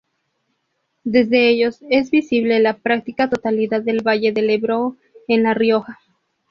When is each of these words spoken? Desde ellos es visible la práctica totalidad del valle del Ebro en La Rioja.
Desde 1.03 1.49
ellos 1.49 1.77
es 1.91 2.09
visible 2.09 2.59
la 2.59 2.75
práctica 2.75 3.29
totalidad 3.29 3.83
del 3.83 4.01
valle 4.01 4.31
del 4.33 4.49
Ebro 4.49 4.97
en 5.27 5.43
La 5.43 5.53
Rioja. 5.53 5.99